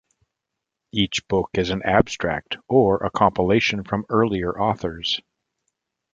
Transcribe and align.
Each 0.91 1.27
book 1.27 1.51
is 1.53 1.69
an 1.69 1.83
abstract 1.83 2.57
or 2.67 2.97
a 3.03 3.11
compilation 3.11 3.83
from 3.83 4.07
earlier 4.09 4.59
authors. 4.59 5.21